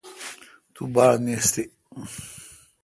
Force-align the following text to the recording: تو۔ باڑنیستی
تو۔ 0.73 0.81
باڑنیستی 0.93 1.63